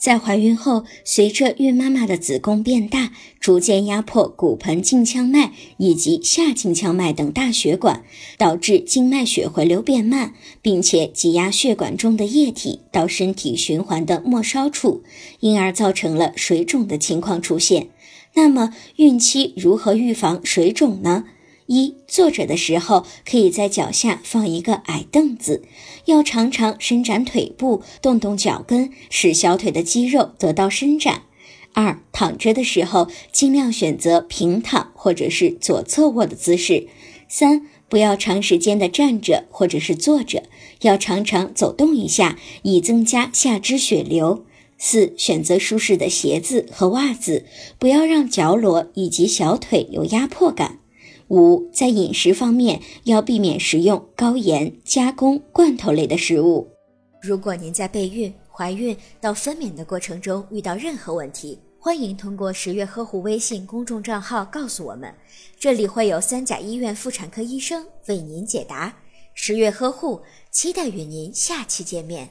[0.00, 8.02] 在怀孕后，随着孕妈妈的子宫变大，逐渐压迫骨盆颈腔脉以及下颈腔脉等大血管，
[8.38, 10.32] 导致静脉血回流变慢，
[10.62, 15.02] 并且挤压血管中的液体到身体循环的末梢处，
[15.40, 17.88] 因而造成了水肿的情况出现。
[18.32, 21.24] 那么，孕期如何预防水肿呢？
[21.70, 25.62] 一坐着的时候，可以在脚下放一个矮凳子，
[26.06, 31.22] 要常常伸展腿部，动动脚跟，使小腿的肌肉得到伸展。
[31.72, 36.88] 二躺着的时候，尽量选择平躺或者是左侧卧的姿势。
[37.28, 40.42] 三不要长时间的站着或者是坐着，
[40.80, 44.44] 要常常走动一下，以增加下肢血流。
[44.76, 47.46] 四选择舒适的鞋子和袜子，
[47.78, 50.80] 不要让脚裸以及小腿有压迫感。
[51.30, 56.68] 五，在饮食方面要避免食用高盐、加工、罐头类的食物。
[57.22, 65.14] 如果您在备孕、怀孕到分娩的过程中遇到任何问题，欢迎通过十月呵护微信公众账号告诉我们，
[65.56, 68.92] 这里会有三甲医院妇产科医生为您解答。
[69.32, 70.20] 十月呵护，
[70.50, 72.28] 期待与您下期见面。